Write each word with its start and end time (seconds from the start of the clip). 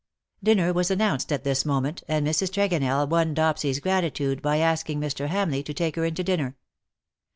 Dinner 0.41 0.73
was 0.73 0.89
announced 0.89 1.31
at 1.31 1.43
this 1.43 1.63
moment, 1.63 2.01
and 2.07 2.25
Mrs. 2.25 2.49
Tregonell 2.51 3.07
won 3.07 3.35
Dopsy^s 3.35 3.79
gratitude 3.79 4.41
by 4.41 4.57
asking 4.57 4.99
Mr. 4.99 5.27
Hamleigh 5.27 5.61
to 5.63 5.75
take 5.75 5.95
her 5.95 6.05
into 6.05 6.23
dinner. 6.23 6.57